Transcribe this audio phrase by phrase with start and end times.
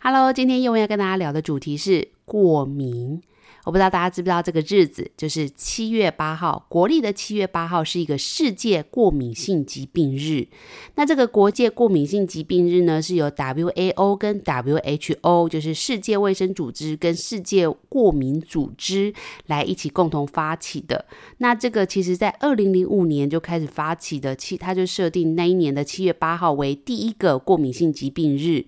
[0.00, 3.20] Hello，今天宥雯要跟大家聊的主题是过敏。
[3.64, 10.46] 我不知道大家知不知道这个日子，就是七月八号，国历的七月八号是一个世界过敏性疾病日。
[10.94, 19.12] 那这个国际过敏性疾病日呢，是由 WAO 跟 WHO，就是世界卫生组织跟世界过敏组织
[19.46, 21.04] 来一起共同发起的。
[21.38, 28.64] 那这个其实在二零零五年就开始发起的，七，它就设定那一年的七月八号为第一个过敏性疾病日。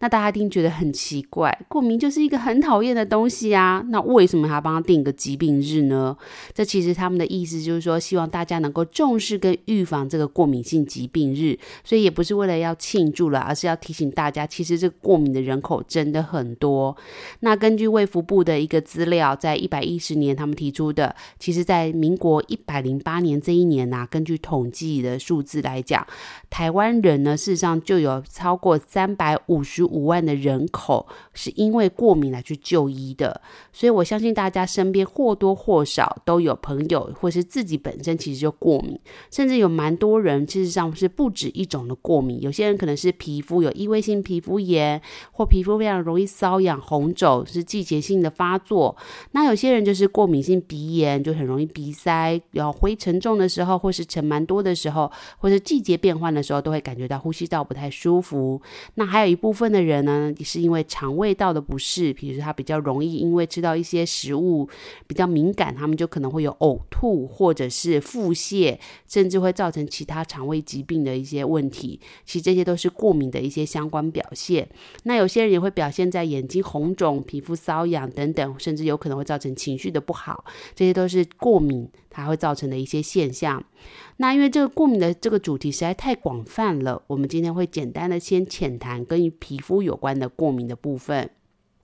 [0.00, 6.16] 那大家一定觉得很奇怪，过敏就是一个很讨厌的东西啊，那为什么还要帮他定一个疾病日呢？
[6.54, 16.96] 这其实他们的意思就是说，希望大家能够重视跟预防这个过敏性疾病日，所以也不是为了要庆祝了，而是要提醒大家，其实这个过敏的人口真的很多。
[17.40, 26.06] 那根据卫福部的一个资料，在一百一十年他们提出的，其实在民国一百零八年这一年啊，根据统计的数字来讲，
[26.48, 33.40] 台湾人呢事实上就有超过三百五十五万的人口是因为过敏来去就医的，
[33.72, 38.98] 所以我相信大家身边或多或少都有朋友，或是自己本身其实就过敏，
[39.30, 42.40] 甚至有蛮多人事实上是不止一种的过敏。
[42.40, 45.00] 有些人可能是皮肤有异位性皮肤炎，
[45.32, 48.96] 或皮肤非常容易瘙痒、红肿，是季节性的发作。
[49.32, 58.60] 那有些人就是过敏性鼻炎，就很容易鼻塞，然后灰尘重的时候，或是尘蛮多的时候，或是季节变换的时候，都会感觉到呼吸道不太舒服。
[58.94, 64.68] 那还有一部分呢的人呢，是因为肠胃道的不适，比如说他比较容易因为吃到一些食物
[65.06, 72.00] 比较敏感，他们就可能会有呕吐或者是腹泻，甚至会造成其他肠胃疾病的一些问题。
[72.24, 74.68] 其实这些都是过敏的一些相关表现。
[75.04, 80.44] 那有些人也会表现在眼睛红肿、皮肤瘙痒等等，甚至有可能会造成情绪的不好。
[80.74, 83.62] 这些都是过敏它会造成的一些现象。
[84.18, 91.30] 那因为这个过敏的这个主题实在太广泛了，我们今天会简单的先浅谈跟皮肤有关的过敏的部分。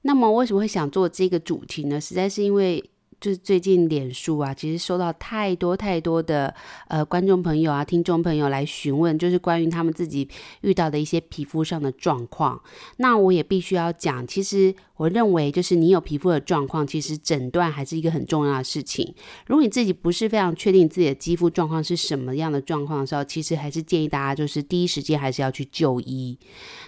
[0.02, 2.00] 那么为什么会想做这个主题呢？
[2.00, 2.90] 实在是因为。
[3.24, 6.54] 就是最近脸书啊，其实收到太多太多的
[6.88, 10.28] 呃观众朋友啊、听众朋友来询问，就是关于他们自己
[10.60, 12.60] 遇到的一些皮肤上的状况。
[12.98, 14.74] 那我也必须要讲，其实。
[14.96, 19.12] 我认为，就是你有皮肤的状况，其实诊断还是一个很重要的事情。
[19.44, 26.38] 如果你自己不是非常确定自己的肌肤状况是什么样的状况的时候，其实还是建议大家就是第一时间还是要去就医。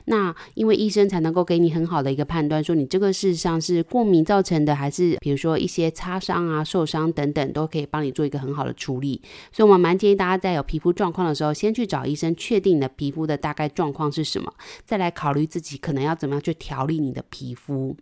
[0.05, 9.23] 那因为医生才能够给你很好的一个判断，说你这个事实上是过敏造成的，还是比如说一些擦伤啊、受伤等等，都可以帮你做一个很好的处理。
[9.53, 14.53] 所以我们蛮建议大家在有皮肤状况的时候，先去找医生确定你的皮肤的大概状况是什么，
[14.85, 17.97] 再来考虑自己可能要怎么样去调理你的皮肤。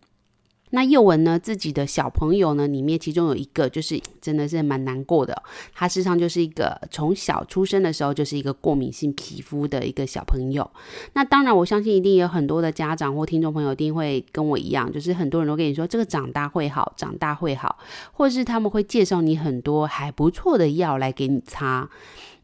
[0.75, 5.41] 那幼文呢，自己的小朋友呢，里面其中有一个就是真的是蛮难过的，
[5.73, 10.69] 他事实上就是一个从小出生的时候就是一个过敏性皮肤的一个小朋友。
[11.13, 17.79] 那当然，我相信一定有很多的家长或听众朋友一定会跟我一样，就是很多人都跟你说这个长大会好，长大会好，
[18.11, 21.89] 或是他们会介绍你很多还不错的药来给你擦。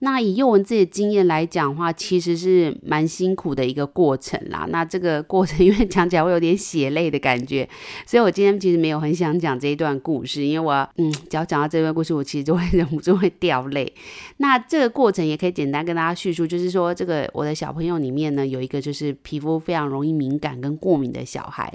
[0.00, 4.66] 那以幼文自己的经验来讲的话，其实是蛮辛苦的一个过程啦。
[4.70, 7.68] 那这个过程，因为讲起来会有点血泪的感觉，
[8.06, 13.92] 所以我今天其实没有很想讲这一段故事，因为我嗯，只要讲到这段故事，我其实就会忍不住会掉泪。
[14.38, 21.70] 那这个过程也可以简单跟大家叙述，就是说这个我的小朋友里面呢，有一个就是皮肤非常容易敏感跟过敏的小孩，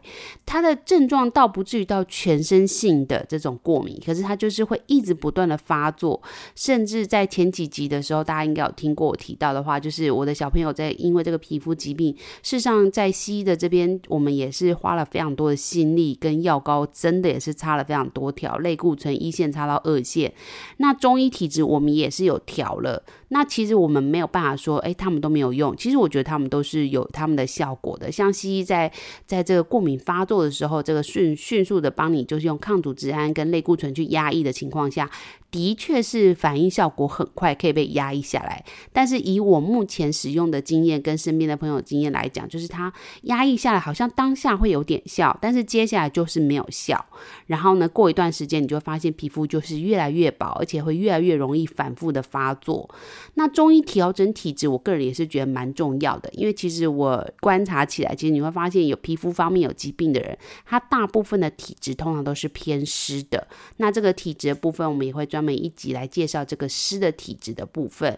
[0.48, 6.20] 他的症状倒不至于到全身性的这种过敏，可是他就是会一直不断的发作，
[6.56, 8.15] 甚至在前几集的时候。
[8.24, 12.14] 大家应该有听过我提到的话，就是我的小朋友在因为这个皮肤疾病，
[12.44, 20.34] 事实上在西医的这边，我们也是花了非常多的心力跟药膏，真的也是擦了非常多条，类固醇一线擦到二线。
[20.78, 23.04] 那中医体质我们也是有调了。
[23.30, 25.76] 那其实我们没有办法说，哎，他们都没有用。
[25.76, 28.12] 其实我觉得他们都是有他们的效果的。
[28.12, 28.90] 像西医在
[29.26, 35.10] 在这个过敏发作的时候，这个迅迅速的帮你就是用抗组织胺跟类固醇去压抑的情况下，
[35.52, 38.64] 的确是反应效果很快，可以被压抑下来。
[38.92, 42.92] 但是以我目前使用的经验跟身边的朋友经验来讲，就是它
[43.24, 47.06] 压抑下来，好像当下会有点效，但是接下来就是没有效。
[47.48, 52.90] 然后呢，过一段时间你就会发现皮肤就是越来越薄，而且会越来越容易反复的发作。
[53.36, 63.48] 那中医调整体质，我个人也是觉得蛮重要的，因为其实我观察起来，其实你会发现有皮肤方面有疾病的人，他大部分的体质通常都是偏湿的。
[63.78, 68.18] 那这个体质的部分，我们也会专每一集来介绍这个湿的体质的部分。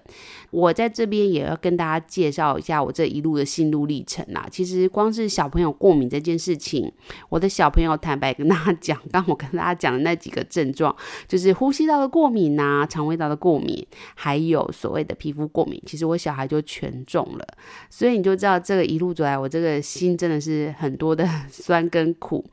[0.50, 4.48] 我在这边也要跟大家介绍一下我这一路的心路历程啦。
[4.50, 6.90] 其实光是小朋友过敏这件事情，
[7.28, 10.96] 我的小朋友坦白跟大家讲，刚我跟大家讲的那几个症状，
[11.28, 13.86] 就是呼吸道的过敏呐、啊，肠胃道的过敏，
[14.16, 17.46] 还有所谓的皮肤过敏，其实我小孩就全中了。
[17.90, 22.46] 所以你就知道这个一路走来，我这个心真的是很多的 酸跟苦。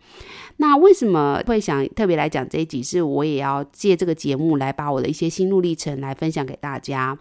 [0.59, 2.83] 那为什么会想特别来讲这一集？
[2.83, 7.19] 是我也要借这个节目来把我的一些心路历程来分享给大家。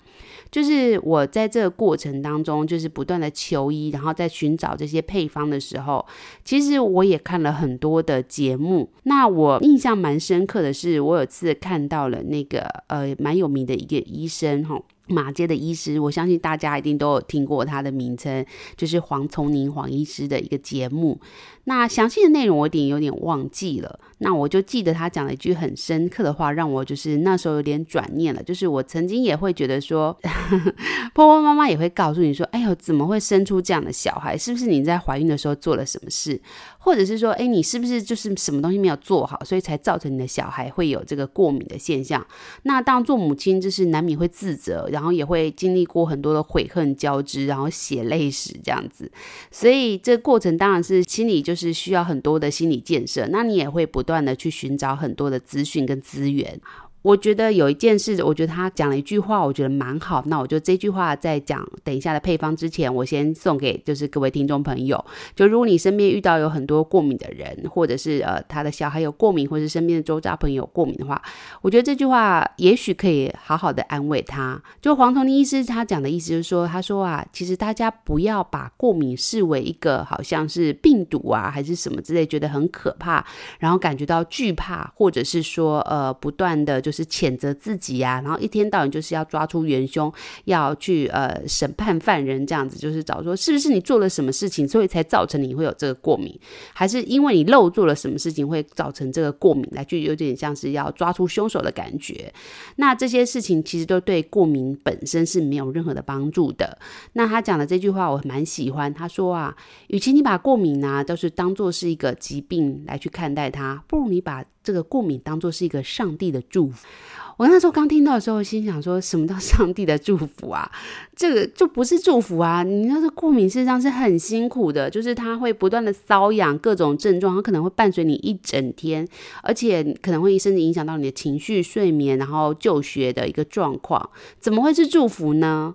[0.52, 6.06] 就是我在这个过程当中，就是不断的求医，然后在寻找这些配方的时候，
[6.46, 8.88] 其实我也看了很多的节目。
[9.04, 14.80] 那我印象蛮深刻的是，我有次看到了那个呃蛮有名的一个医生哈。
[15.08, 18.46] 马街的医师，我相信大家一定都有听过他的名称，
[18.78, 21.20] 就是黄瑽宁黄医师的一个节目。
[21.66, 28.44] 那详细的内容我有点有点忘记了，那我就记得他讲了一句很深刻的话，让我就是那时候有点转念了。
[28.44, 30.18] 就是我曾经也会觉得说，
[31.16, 34.38] 婆婆妈妈也会告诉你说，哎呦，怎么会生出这样的小孩？
[34.38, 36.40] 是不是你在怀孕的时候做了什么事？
[36.84, 42.28] 或者是说，哎，你是不是就是什么东西没有做好，所以才造成你的小孩会有这个过敏的现象？
[42.64, 49.10] 那当做母亲就是难免会自责，然后也会经历过很多的悔恨交织，然后血泪史这样子。
[49.50, 51.54] 所以这过程当然是心里就。
[51.54, 56.60] 就是需要很多的心理建设，那你也会不断的去寻找很多的资讯跟资源。
[57.04, 60.24] 我觉得有一件事，我觉得他讲了一句话，我觉得蛮好。
[60.28, 65.04] 那我就这句话在讲等一下的配方之前，我先送给就是各位听众朋友。
[65.36, 71.22] 就如果你身边遇到有很多过敏的人，或者是呃他的小孩有过敏，或者是身边的周遭朋友过敏的话，
[71.62, 74.64] 我觉得这句话也许可以好好的安慰他。
[74.82, 83.26] 就黄瑽宁医师他讲的意思就是说，他说啊，其实大家不要把过敏视为一个好像是病毒啊，还是什么之类，觉得很可怕，
[83.60, 86.93] 然后感觉到惧怕，或者是说呃不断的就。
[86.94, 90.14] 是谴责自己呀、然后一天到晚就是要抓出元凶，
[90.46, 96.40] 要去呃审判犯人这样子，就是找说是不是你做了什么事情，所以才造成你会有这个过敏，
[96.74, 102.32] 还是因为你漏做了什么事情会造成这个过敏，来就有点像是要抓出凶手的感觉。
[102.76, 106.78] 那这些事情其实都对过敏本身是没有任何的帮助的。
[107.14, 109.56] 那他讲的这句话我蛮喜欢，他说啊，
[109.88, 116.88] 与其你把过敏呢、啊，都是当做是一个疾病来去看待它，不如你把这个过敏当做是一个上帝的祝福。
[117.36, 120.72] 我那时候刚听到的时候，心想说什么叫上帝的祝福啊？
[121.16, 122.62] 这个就不是祝福啊！
[122.62, 129.08] 你那个过敏事实上是很辛苦的，就是它会不断的瘙痒，各种症状，它可能会伴随你一整天，
[129.42, 134.08] 而且可能会甚至影响到你的情绪、睡眠，然后就学的一个状况。
[134.40, 135.74] 怎么会是祝福呢？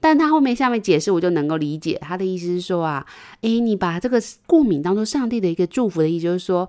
[0.00, 3.06] 但他后面下面解释，我就能够理解他的意思是说啊，
[3.42, 6.66] 诶，你把这个过敏当做上帝的一个祝福的意思，就是说。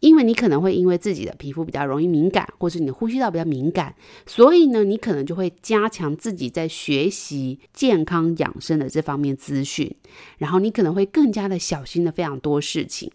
[0.00, 3.94] 因为你可能会因为自己的皮肤比较容易敏感，或是你的呼吸道比较敏感，
[4.26, 9.94] 所以呢，你可能就会加强自己在学习健康养生的这方面资讯，
[10.38, 13.10] 然后你可能会更加的小心的非常多事情。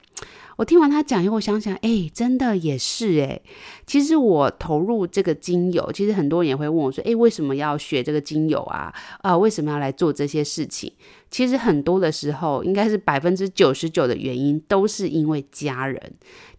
[0.57, 3.41] 我听完他讲以后，我想想，哎，真的也是哎。
[3.87, 8.93] 其实我投入这个精油，其实很多人也会问我说，哎，为什么要学这个精油啊？
[9.21, 10.91] 啊，为什么要来做这些事情？
[11.31, 15.97] 其实很多的时候，应该是百分之九十九的原因都是因为家人，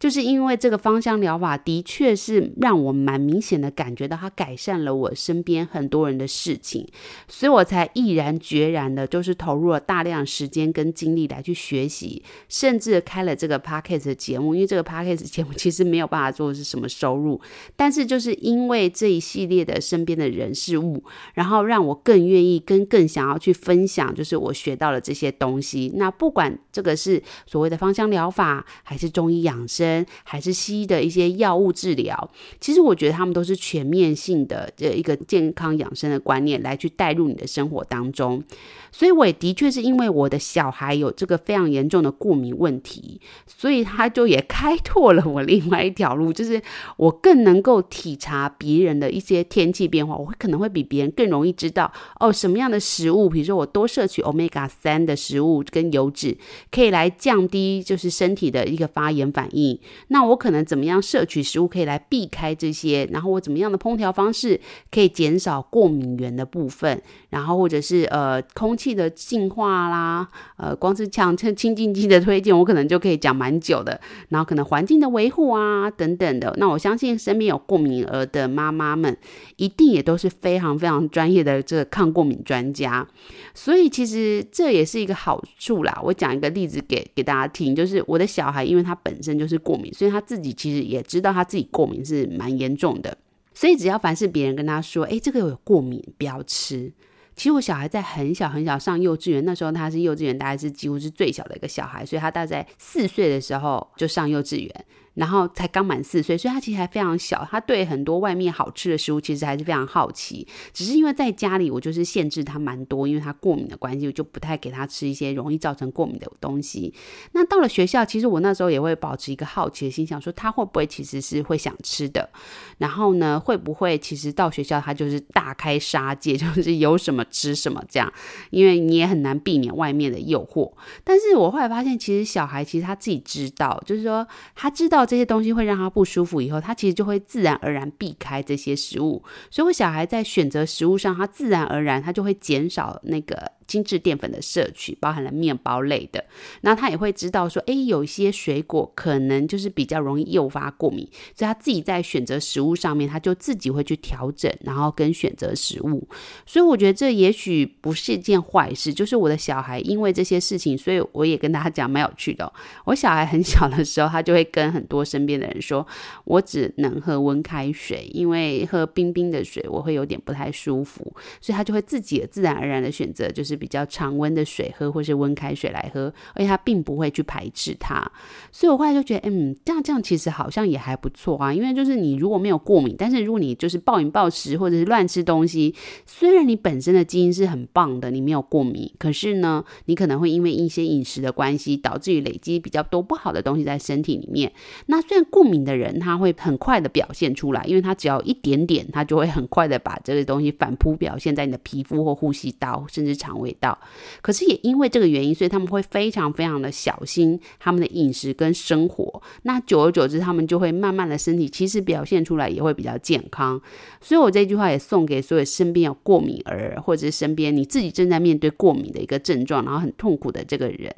[0.01, 6.89] 就是因为这个芳香疗法的确是让我蛮明显的感觉到它改善了我身边很多人的事情，
[7.29, 14.55] 所以我才毅然决然的，就是投入了大量时间跟精力来去学习，甚至开了这个 podcast 的节目。
[14.55, 17.39] 因为这个 podcast 节目 其实没有办法做是什么收入，
[17.77, 24.51] 但是就是因为这一系列的身边的人事物，然后让我更愿意跟更想要去分享，就是我。
[24.63, 38.45] 学到了这些东西，那不管这个是所谓的芳香疗法，还是中医养生，还是西医的一些药物治疗，其实我觉得他们都是全面性的这一个健康养生的观念来去带入你的生活当中。
[38.93, 46.61] 所以我也的确是因为我的小孩有这个非常严重的过敏问题，所以他就也开拓了我另外一条路，就是
[46.99, 51.91] 我更能够体察别人的一些天气变化，我会可能会比别人更容易知道
[52.21, 54.21] 哦，什么样的食物，比如说我多摄取
[54.53, 56.37] Omega 三的食物跟油脂，
[56.71, 59.79] 可以来降低就是身体的一个发炎反应。
[60.09, 73.99] 那我可能怎么样摄取食物可以来避开这些，然后我怎么样的烹调方式可以减少过敏源的部分，然后或者是呃空气的净化啦，呃光是像清清净机的推荐，我可能就可以讲蛮久的。
[74.29, 79.17] 然后可能环境的维护啊等等的，那我相信身边有过敏儿的妈妈们，
[79.57, 83.07] 一定也都是非常非常专业的这个抗过敏专家。
[83.55, 86.01] 所以其实这也是一个好处啦。
[86.03, 93.17] 我讲一个例子给给大家听，就是我的小孩，因为他本身就是过敏，所以他自己其实也知道他自己过敏是蛮严重的。
[93.55, 96.93] 所以只要凡是别人跟他说，诶，这个有过敏，不要吃。
[97.35, 104.85] 其实我小孩在很小很小上幼稚园，那时候他是幼稚园，大概是几乎是最小的一个小孩，所以他大概四岁的时候就上幼稚园。
[105.15, 107.47] 然后才刚满四岁，所以他其实还非常小。
[107.51, 110.47] 他对很多外面好吃的食物其实还是非常好奇。
[110.73, 116.95] 只是因为在家里，我就是限制他蛮多，因为他过敏的关系，我就不太给他吃一些容易造成过敏的东西。
[117.33, 122.31] 那到了学校，其实我那时候也会保持一个好奇的心，想说他会不会其实是会想吃的。
[122.79, 128.11] 然后呢，会不会其实到学校他就是大开杀戒， 就是有什么吃什么这样？
[128.49, 130.73] 因为你也很难避免外面的诱惑。
[131.05, 135.02] 但是我后来发现，其实小孩其实他自己知道，就是说他知道。
[135.05, 139.23] 这些东西会让他不舒服，以后他其实就会自然而然避开这些食物。
[139.51, 143.53] 所以，我小孩在选择食物上，他自然而然他就会减少那个。
[143.65, 146.23] 精致淀粉的摄取，包含了面包类的，
[146.61, 156.07] 那他也会知道说，哎，有一些水果可能就是比较容易诱发过敏，所以他自己在选择食物上面，他就自己会去调整，然后跟选择食物。
[156.45, 158.93] 所以我觉得这也许不是一件坏事。
[158.93, 162.53] 就是我的小孩因为这些事情，所以我也跟大家讲蛮有趣的。
[162.85, 165.87] 我小孩很小的时候，他就会跟很多身边的人说，
[166.25, 173.59] 我只能喝温开水，因为喝冰冰的水我会有点不太舒服，所以他就会自己自然而然的选择，就是。
[173.63, 178.05] 比较常温的水喝，或是温开水来喝，而且他并不会去排斥它，
[178.51, 181.55] 所以我后来就觉得，嗯，这样这样其实好像也还不错啊。
[181.55, 185.73] 因为就是你如果没有过敏，但是如果你就是暴饮暴食或者是乱吃东西，
[186.07, 194.53] 虽然你本身的基因是很棒的，你没有过敏，可是呢，你可能会因为一些饮食的关系，导致于累积比较多不好的东西在身体里面。
[194.87, 203.57] 那虽然过敏的人他会很快的表现出来，因为他只要一点点，他就会很快的把这个东西反扑表现在你的皮肤或呼吸道，甚至肠胃。
[203.61, 203.79] 道，
[204.23, 209.23] 可是也因为这个原因，所以他们会非常非常的小心他们的饮食跟生活。
[209.43, 213.61] 那久而久之，他们就会慢慢的身体其实表现出来也会比较健康。
[214.01, 220.93] 所以我这句话也送给所有身边有过敏儿，或者是身边你自己正在面对过敏的一个症状，然后很痛苦的这个人，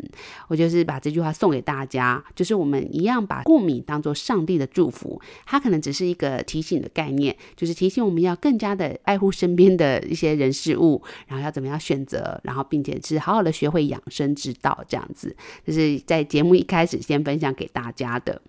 [0.49, 12.41] 我就是把这句话送给大家，就是我们一样把过敏你当做上帝的祝福，它可能只是一个提醒的概念，就是提醒我们要更加的爱护身边的一些人事物，然后要怎么样选择。
[12.43, 15.35] 然后，并且是好好的学会养生之道，这样子，
[15.67, 18.41] 就是在节目一开始先分享给大家的。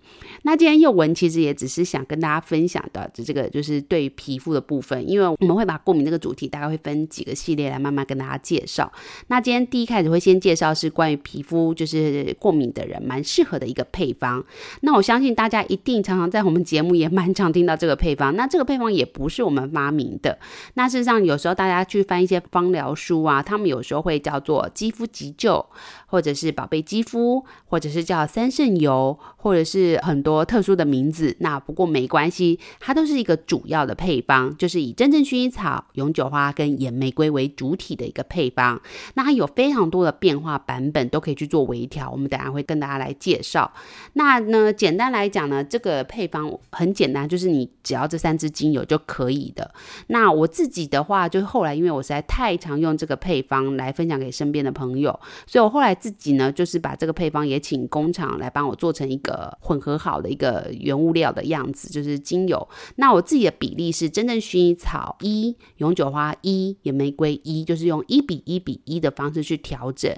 [0.42, 8.92] 那今天宥雯其实也只是想跟大家分享的，这个就是对于皮肤的部分，因为我们会把过敏这个主题大概会分几个系列来慢慢跟大家介绍。
[9.28, 14.44] 那今天第一开始会先介绍是关于皮肤，就是过敏的人蛮适合的一个配方。
[14.82, 18.36] 那我相相信大家一定常常在我们节目也蛮常听到这个配方。
[18.36, 20.38] 那这个配方也不是我们发明的。
[20.74, 25.64] 那事实上有时候大家去翻一些芳疗书啊，他们有时候会叫做肌肤急救，
[26.04, 31.34] 或者是宝贝肌肤，或者是叫三圣油，或者是很多特殊的名字。
[31.40, 38.78] 那不过没关系，它都是一个主要的配方，就是以真正薰衣草、永久花跟野玫瑰为主体的一个配方。
[39.14, 42.10] 那它有非常多的变化版本，都可以去做微调。
[42.10, 43.72] 我们等下会跟大家来介绍。
[44.12, 49.72] 那呢，简单来讲呢，这个配方很简单，就是你只要这三支精油就可以的。
[50.08, 62.68] 那我自己的话，就是后来因为我实在太常用这个配方来分享给身边的朋友，所以我后来自己呢，就是把这个配方也请工厂来帮我做成一个混合好的一个原物料的样子，就是精油。
[62.96, 70.10] 那我自己的比例是真正薰衣草一，永久花一，野玫瑰一，就是用一比一比一的方式去调整。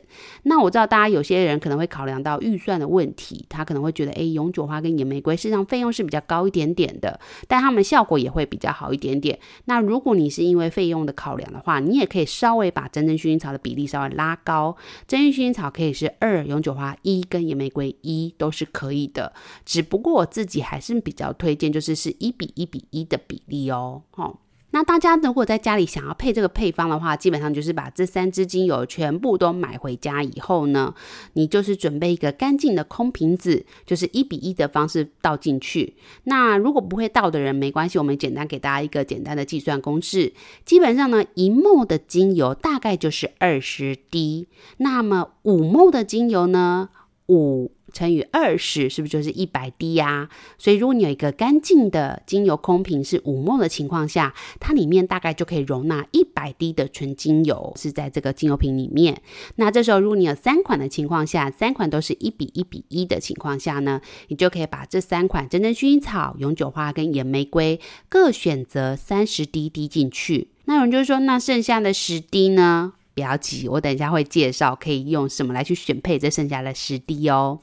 [0.45, 9.39] 那我知道大家有些人可能会考量到预算的问题，他可能会觉得，哎，永久花跟野玫瑰实际上费用是比较高一点点的，但它们效果也会比较好一点点。
[9.65, 19.33] 那如果你是因为费用的考量的话，你也可以稍微把真正薰衣草的比例稍微拉高，真正薰衣草可以是二，永久花一跟野玫瑰一都是可以的。
[19.65, 24.03] 只不过我自己还是比较推荐，就是是一比一比一的比例哦。
[24.17, 24.37] 哦。
[24.71, 30.95] 那大家如果在家里想要配这个配方的话，基本上就是把这三支精油全部都买回家以后呢，
[31.33, 35.95] 你就是准备一个干净的空瓶子，就是一比一的方式倒进去。
[36.25, 40.35] 那如果不会倒的人没关系，我们简单给大家一个简单的计算公式。
[40.65, 46.91] 基本上呢，一 ml 的精油大概就是二十滴，那么五 ml 的精油呢，
[47.29, 47.73] 五。
[47.93, 59.21] 乘以二十，是不是就是一百滴呀、所以如果你有一个干净的精油空瓶是五 ml 的情况下，它里面大概就可以容纳一百滴的纯精油，是在这个精油瓶里面。
[59.57, 70.49] 那这时候如果你有三款的情况下，三款都是一比一比一的情况下呢，你就可以把这三款真正薰衣草、永久花跟野玫瑰各选择三十滴滴进去。
[70.67, 72.93] 那有人就说，那剩下的十滴呢？
[73.15, 77.59] 不要急，我等一下会介绍可以用什么来去选配这剩下的十滴哦。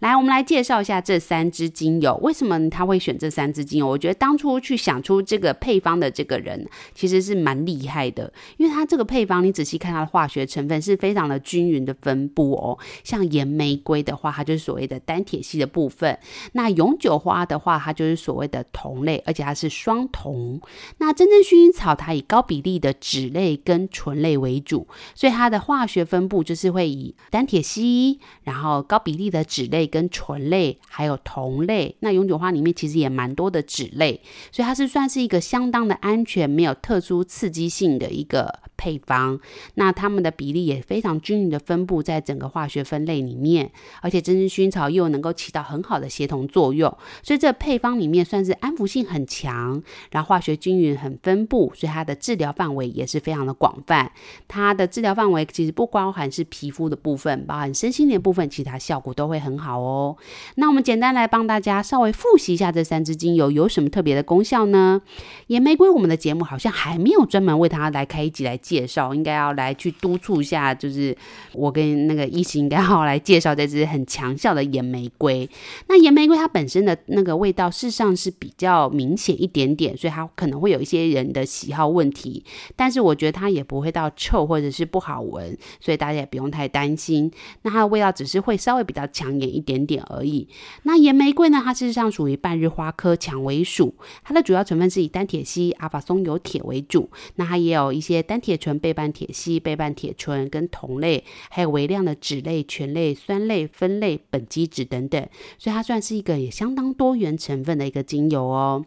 [0.00, 2.18] 来，我们来介绍一下这三支精油。
[2.22, 3.86] 为什么他会选这三支精油？
[3.86, 12.78] 我觉得当初去想出这个配方的这个人其实是蛮厉害的，因为他这个配方，你仔细看它的化学成分是非常的均匀的分布哦。
[13.04, 16.14] 像岩玫瑰的话，它就是所谓的单萜烯的部分；
[16.52, 20.58] 那永久花的话，它就是所谓的酮类，而且它是双酮。
[20.96, 29.89] 那真正薰衣草，它以高比例的酯类跟醇类为主，所以它的化学分布就是会以单萜烯，然后高比例的酯类。
[29.90, 34.20] 跟醇类还有酮类，那永久花里面其实也蛮多的脂类，
[34.50, 39.38] 所以它是算是一个相当的安全、没有特殊刺激性的一个配方。
[39.74, 43.70] 那它们的比例也非常均匀的分布在整个化学分类里面，
[44.00, 46.88] 而且真正薰草又能够起到很好的协同作用，
[47.22, 49.82] 所以这配方里面算是安抚性很强，
[50.12, 54.10] 然后化学均匀很分布，所以它的治疗范围也是非常的广泛。
[54.46, 59.79] 它的治疗范围其实不包含是皮肤的部分，包含身心的部分，其他效果都会很好。
[59.80, 60.16] 哦，
[60.56, 65.00] 那我们简单来帮大家稍微复习一下这三支精油有什么特别的功效呢？
[65.46, 71.16] 岩玫瑰，我们的节目好像还没有专门为它来开一集来介绍，应该要来去督促一下，就是
[71.54, 75.48] 我跟那个医师应该要来介绍这支很强效的岩玫瑰。
[75.88, 82.44] 那岩玫瑰它本身的那个味道事实上是比较明显一点点，所以它可能会有一些人的喜好问题，
[82.76, 87.32] 但是我觉得它也不会到臭或者是不好闻，所以大家也不用太担心。
[87.62, 89.69] 那它的味道只是会稍微比较抢眼一点。
[89.70, 90.48] 点点而已。
[90.82, 91.62] 那岩玫瑰呢？
[91.64, 97.08] 它事实上属于半日花科蔷薇属，它的主要成分是以单萜烯、阿法松油铁为主。
[97.36, 105.24] 那它也有一些单萜醇、倍半萜烯、倍半萜醇跟酮类，还有微量的酯类、醛类、酸类、酚类、苯基酯等等。
[105.56, 108.84] 所以它算是一个也相当多元成分的一个精油哦。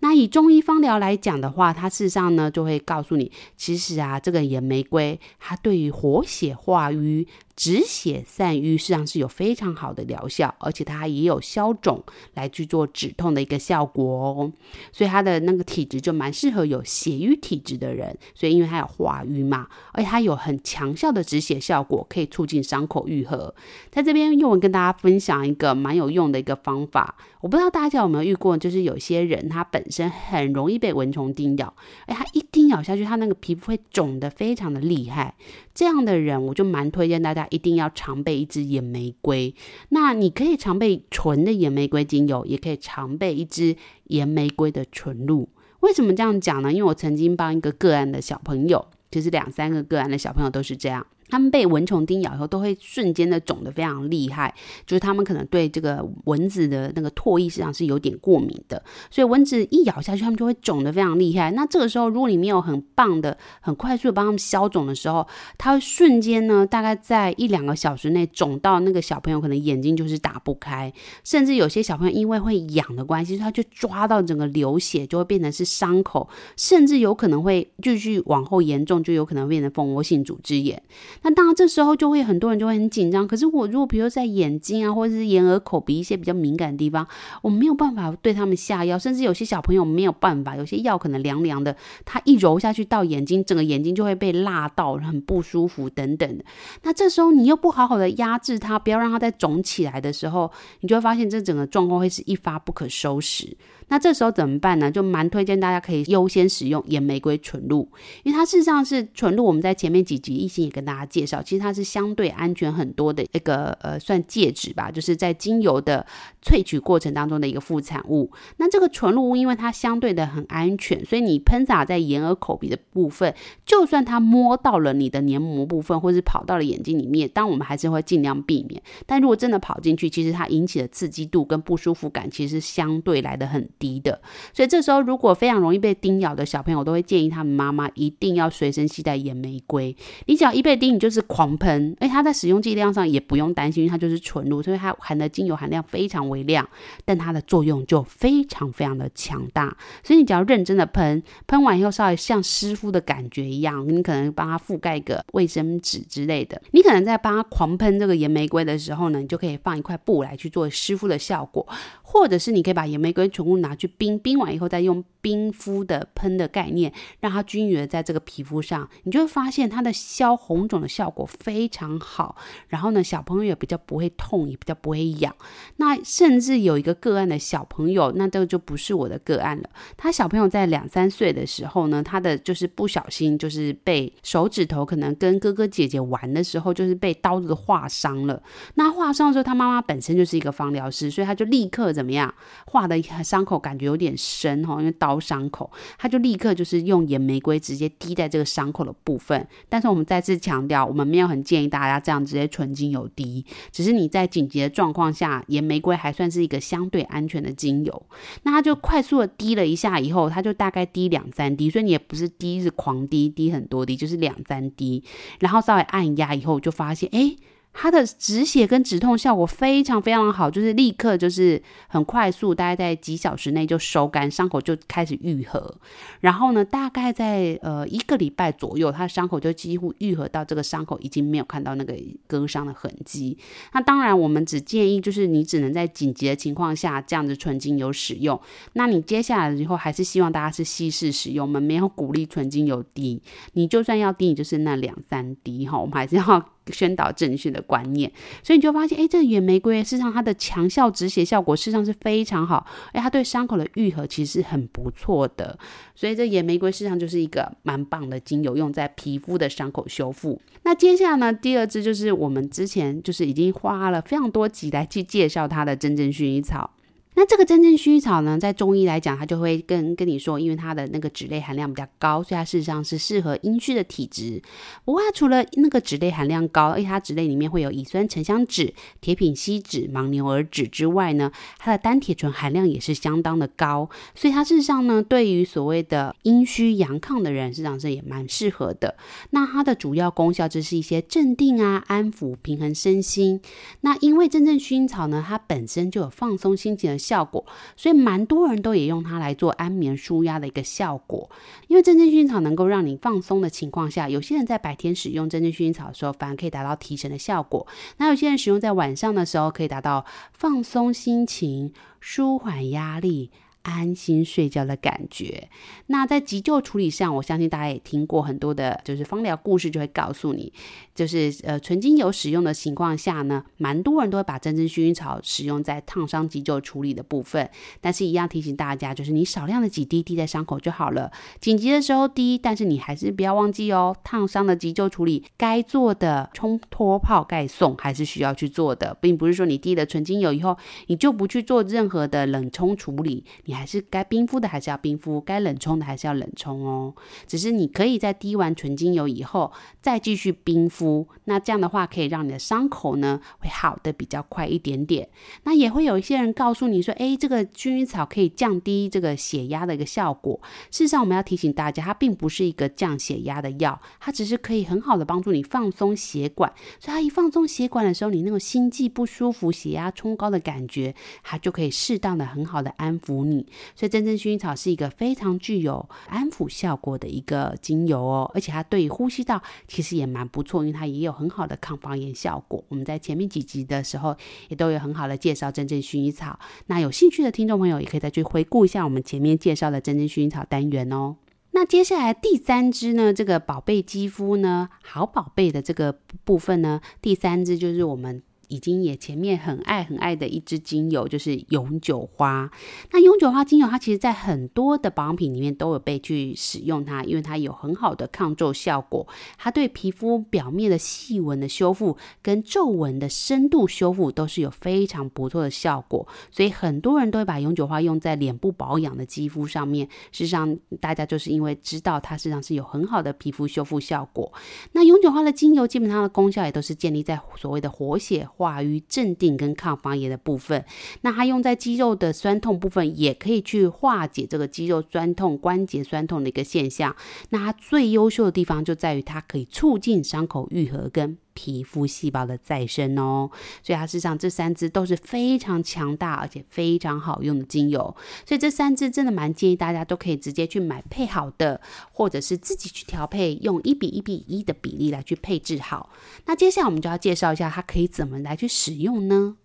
[0.00, 7.28] 那以中医方疗来讲的话，它事实上呢就会告诉你，其实啊，这个岩玫瑰它对于活血化瘀。
[7.56, 12.02] 止血散瘀，实际上是有非常好的疗效，而且它也有消肿
[12.34, 14.52] 来去做止痛的一个效果哦。
[14.92, 18.16] 所以它的那个体质就蛮适合有血瘀体质的人。
[18.34, 23.54] 所以因为它有化瘀嘛，而且它有很强效的止血效果，可以促进伤口愈合。
[23.90, 27.16] 在这边，又文跟大家分享一个蛮有用的一个方法。
[27.40, 31.72] 我不知道大家有没有遇过，就是有些人他本身很容易被蚊虫叮咬，
[32.06, 35.34] 哎，他一叮咬下去，他那个皮肤会肿得非常的厉害。
[35.74, 39.54] 这样的人，我就蛮推荐大家一定要常备一支野玫瑰。
[39.88, 45.48] 那你可以常备纯的野玫瑰精油，也可以常备一支野玫瑰的纯露。
[45.80, 46.72] 为什么这样讲呢？
[46.72, 51.04] 因为我曾经帮一个个案的小朋友，就是两三个个案的小朋友都是这样。
[51.28, 54.54] 他们被蚊虫叮咬以后，都会瞬间的肿得非常厉害，
[54.86, 61.50] 就是他们可能对这个蚊子的那个唾液实际上是有点过敏的，所以蚊子一咬下去，他们就会肿得非常厉害。
[61.52, 65.26] 那这个时候，如果你没有很棒的、很快速的帮他们消肿的时候，
[65.58, 70.92] 它会瞬间呢，大概在一两个小时内肿到那个小朋友可能眼睛就是打不开，
[71.24, 80.80] 甚至有些小朋友因为会痒的关系，他就抓到整个流血，就会变成是伤口，甚至有可能会继续往后严重，就有可能变成蜂窝性组织炎。
[81.22, 83.26] 那当然，这时候就会很多人就会很紧张。
[83.26, 87.06] 可是我如果比如在眼睛啊，或者是眼耳口鼻一些比较敏感的地方，
[87.42, 96.44] 我没有办法对他们下药，甚至有些小朋友没有办法，有些药可能凉凉的，他一揉下去到眼睛，整个眼睛就会被辣到，很不舒服等等的。
[96.82, 100.50] 那这时候你又不好好的压制它，不要让它再肿起来的时候，
[100.80, 103.56] 你就会发现这整个状况会是一发不可收拾。
[103.88, 104.90] 那这时候怎么办呢？
[104.90, 107.88] 就蛮推荐大家可以优先使用野玫瑰纯露，
[108.22, 109.44] 因为它事实上是纯露。
[109.44, 116.04] 我们在前面几集一心也跟大家介绍，其实它是相对安全很多的一个呃，算戒指吧，就是在精油的
[116.44, 118.30] 萃取过程当中的一个副产物。
[118.58, 128.82] 那这个纯露因为它相对的很安全，所以你喷洒在眼耳口鼻的部分，就算它摸到了你的黏膜部分，或是跑到了眼睛里面，当我们还是会尽量避免。
[129.06, 134.20] 但如果真的跑进去，其实它引起的刺激度跟不舒服感，其实相对来的很低的。
[134.52, 139.96] 所以这时候如果非常容易被叮咬的小朋友，都会建议他们妈妈一定要随身携带岩玫瑰。
[140.26, 141.96] 你只要一被叮，你就是狂喷。
[142.00, 146.68] 哎，它在使用剂量上也不用担心，因为它就是纯露，所以它含的精油含量非常微量，
[147.04, 149.76] 但它的作用就非常非常的强大。
[150.02, 156.60] 所以你只要认真的喷，喷完以后稍微像湿敷的感觉一样，你可能帮它覆盖个卫生纸之类的。
[156.72, 161.66] 你可能在帮它狂喷这个盐玫瑰的时候呢，你就可以放一块布来去做湿敷的效果。
[162.02, 172.36] 或者是你可以把盐玫瑰全部拿去冰，冰完以后再用冰敷的喷的概念，让它均匀的在这个皮肤上，你就会发现它的消红肿的效果非常好。
[172.68, 175.34] 然后呢，小朋友也比较不会痛，也比较不会痒。
[175.76, 179.70] 那甚至有一个个案的小朋友，那这个就不是我的个案了。
[179.96, 188.42] 他小朋友在两三岁的时候呢，他的就是不小心就是被手指头可能跟哥哥姐姐玩的时候，就是被刀子划伤了。
[188.74, 192.34] 那划伤的时候，他妈妈本身就是一个芳疗师，所以他就立刻怎么样，
[192.66, 199.46] 划的伤口感觉有点深哈，因为刀伤口，他就立刻就是用岩玫瑰直接滴在这个伤口的部分。
[199.68, 208.06] 但是我们再次强调，我们没有很建议大家这样直接纯精油滴，只是你在紧急的状况下，岩玫瑰还算是一个相对安全的精油。
[208.42, 215.02] 那他就快速的滴了一下以后，他就大概滴两三滴，所以你也不是滴是狂滴，滴很多滴，就是两三滴，
[215.40, 217.18] 然后稍微按压以后，就发现哎。
[217.18, 217.36] 诶
[217.76, 225.74] 它的止血跟止痛效果非常非常好，就是立刻就是很快速，大概在几小时内就收干，伤口就开始愈合。
[226.20, 231.94] 然后呢，大概在呃一个礼拜左右，它的伤口就几乎愈合到这个伤口已经没有看到那个
[232.28, 233.36] 割伤的痕迹。
[233.72, 238.40] 那当然，我们只建议就是你只能在紧急的情况下这样子纯精油使用。
[238.74, 243.20] 那你接下来以后还是希望大家是稀释使用，我们没有鼓励纯精油滴。
[243.54, 246.48] 你就算要滴，你就是那两三滴哈，我们还是要。
[246.72, 248.10] 宣导正确的观念，
[248.42, 255.58] 所以你就发现，哎，这个岩玫瑰事实上它的强效止血效果事实上是非常好，哎，它对伤口的愈合其实是很不错的，
[255.94, 260.40] 所以这野玫瑰事实上就是一个蛮棒的精油，用在皮肤的伤口修复。
[260.62, 266.70] 那接下来呢，第二支就是我们之前就是已经花了非常多集来去介绍它的真正薰衣草。
[267.16, 274.42] 那这个真正薰衣草呢，在中医来讲，它就会跟跟你说，因为它的那个脂类含量比较高，所以它事实上是适合阴虚的体质。
[274.84, 288.96] 不过它除了那个脂类含量高，而且它脂类里面会有乙酸沉香酯、铁品烯酯、牻牛儿酯之外呢，它的单铁醇含量也是相当的高，所以它事实上呢，对于所谓的阴虚阳亢的人，事实上是也蛮适合的。
[289.30, 293.40] 那它的主要功效就是一些镇定啊、安抚、平衡身心。
[293.82, 297.44] 那因为真正薰衣草呢，它本身就有放松心情的效果，
[297.76, 301.30] 所以蛮多人都也用它来做安眠舒压的一个效果。
[301.68, 307.66] 因为真正薰衣草能够让你放松的情况下，有些人在白天使用真正薰衣草的时候，反而可以达到提神的效果。
[307.98, 313.30] 那有些人使用在晚上的时候，可以达到放松心情、舒缓压力。
[313.64, 315.48] 安心睡觉的感觉。
[315.88, 320.52] 那在急救处理上，我相信大家也听过很多的，就是芳疗故事，就会告诉你，
[320.94, 327.50] 就是呃纯精油使用的情况下呢，蛮多人都会把真正薰衣草使用在烫伤急救处理的部分。
[327.80, 340.56] 但是，一样提醒大家，就是你少量的几滴滴在伤口就好了，紧急的时候滴，但是你还是不要忘记哦，烫伤的急救处理该做的冲脱泡盖送还是需要去做的，并不是说你滴了纯精油以后，
[340.88, 343.24] 你就不去做任何的冷冲处理，
[343.54, 346.94] 还是该冰敷的还是要冰敷，该冷冲的还是要冷冲哦。
[347.26, 355.08] 只是你可以在滴完纯精油以后再继续冰敷，那这样的话可以让你的伤口呢会好的比较快一点点。
[355.44, 360.40] 那也会有一些人告诉你说，诶，这个薰衣草可以降低这个血压的一个效果。
[360.70, 366.52] 事实上，我们要提醒大家，它并不是一个降血压的药，它只是可以很好的帮助你放松血管。
[366.80, 373.43] 所以它一放松血管的时候，你那种心悸不舒服、血压冲高的感觉，它就可以适当的很好的安抚你。
[373.74, 382.62] 所以真正薰衣草是一个非常具有安抚效果的一个精油哦，而且它对于呼吸道其实也蛮不错，因为它也有很好的抗发炎效果。
[382.68, 384.16] 我们在前面几集的时候
[384.48, 391.16] 也都有很好的介绍真正薰衣草，那有兴趣的听众朋友也可以再去回顾一下我们前面介绍的真正薰衣草单元哦。
[391.52, 398.22] 那接下来第三支呢，这个宝贝肌肤呢，好宝贝的这个部分呢，第三支就是我们。
[398.48, 402.50] 已经也前面很爱很爱的一支精油，就是永久花。
[402.90, 409.06] 那永久花精油，它其实在很多的保养品里面都有被去使用它，因为它有很好的抗皱效果，
[409.38, 416.06] 它对皮肤表面的细纹的修复跟皱纹的深度修复都是有非常不错的效果。
[416.30, 419.86] 所以很多人都会把永久花用在脸部保养的肌肤上面。
[420.12, 424.32] 事实上，大家就是因为知道它实际上是有很好的皮肤修复效果。
[424.72, 430.64] 那永久花的精油基本上的功效也都是建立在所谓的活血化瘀、镇定跟抗发炎的部分。
[431.02, 436.94] 那它用在肌肉的酸痛部分，也可以去化解这个肌肉酸痛、关节酸痛的一个现象。
[437.30, 443.30] 那它最优秀的地方就在于它可以促进伤口愈合跟皮肤细胞的再生哦。
[443.62, 447.94] 所以它事实上这三支都是非常强大而且非常好用的精油。
[448.26, 451.60] 所以这三支真的蛮建议大家都可以直接去买配好的，
[451.92, 455.90] 或者是自己去调配，用一比一比一的比例来去配置好。
[456.26, 459.36] 那接下来我们就要介绍一下它可以怎么来去使用呢？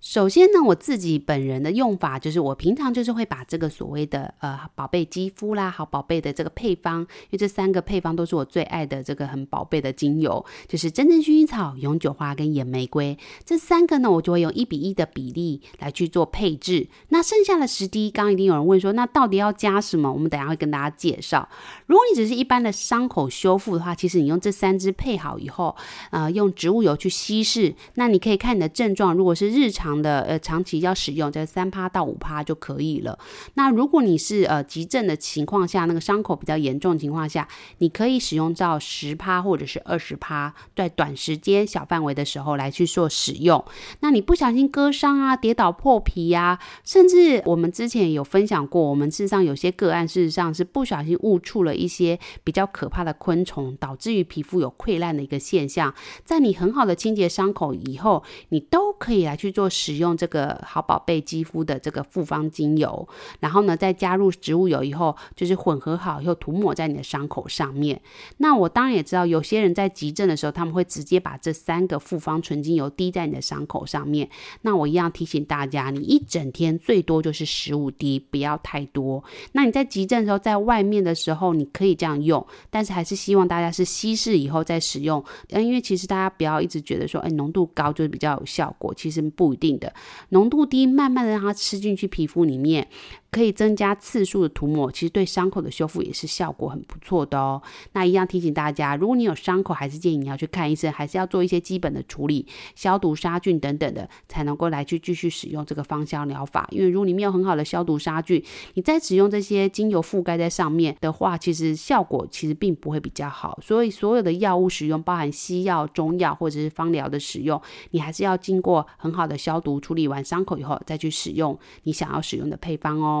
[0.00, 16.86] 首先呢，我自己本人的用法就是，我平常就是会把这个所谓的呃宝贝肌肤啦、好宝贝的这个配方，因为这三个配方都是我最爱的这个很宝贝的精油，就是真正薰衣草、永久花跟野玫瑰这三个呢，我就会用一比一的比例来去做配置。
[17.08, 20.12] 那剩下的十滴，刚刚一定有人问说，那到底要加什么？
[20.12, 21.48] 我们等下会跟大家介绍。
[21.86, 25.74] 如果你只是一般的伤口修复的话，其实你用这三支配好以后，
[26.12, 29.87] 呃，用植物油去稀释，那你可以看你的症状，如果是日常。
[29.88, 33.18] 长的呃，长期要使用，在三趴到五趴就可以了。
[33.54, 37.48] 那如果你是呃急症的情况下，那个伤口比较严重情况下，
[37.78, 43.64] 你可以使用到十趴或者是二十趴，在短时间小范围的时候来去做使用。
[44.00, 55.94] 那你不小心割伤啊、跌倒破皮呀、甚至我们之前有分享过，我们事实上有些个案事实上是不小心误触了一些比较可怕的昆虫，导致于皮肤有溃烂的一个现象。
[56.24, 59.70] 在你很好的清洁伤口以后，你都可以来去做。
[59.78, 68.00] 使用这个好宝贝肌肤的这个复方精油，然后呢，再加入植物油以后，就是混合好以后涂抹在你的伤口上面。
[68.38, 74.28] 那我当然也知道，有些人在急症的时候，他们会直接把这三个复方纯精油滴在你的伤口上面。
[74.62, 79.22] 那我一样提醒大家，你一整天最多就是十五滴，不要太多。
[79.52, 85.22] 那你在急症的时候，在外面的时候，你可以这样用，但是还是希望大家是稀释以后再使用。
[85.50, 89.67] 嗯，因为其实大家不要一直觉得说，哎，浓度高就是比较有效果，其实不一定。
[89.76, 89.92] 的
[90.28, 92.86] 浓度低，慢慢的让它吃进去皮肤里面。
[93.30, 97.62] 可以增加次数的涂抹，其实对伤口的修复也是效果很不错的哦。
[97.92, 106.66] 那一样提醒大家，如果你有伤口，还是建议你要去看医生，还是要做一些基本的处理，消毒杀菌等等的，才能够来去继续使用这个芳香疗法。
[106.70, 108.42] 因为如果你没有很好的消毒杀菌，
[108.74, 113.58] 你再使用这些精油覆盖在上面的话，其实效果其实并不会比较好。
[113.62, 117.60] 所以所有的药物使用，包含西药、中药或者是芳疗的使用，
[117.90, 123.17] 你还是要经过很好的消毒处理完伤口以后，再去使用你想要使用的配方哦。